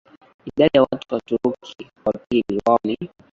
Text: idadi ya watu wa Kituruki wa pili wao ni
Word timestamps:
idadi 0.45 0.77
ya 0.77 0.81
watu 0.83 1.15
wa 1.15 1.19
Kituruki 1.21 1.89
wa 2.05 2.13
pili 2.29 2.61
wao 2.67 2.79
ni 2.83 2.97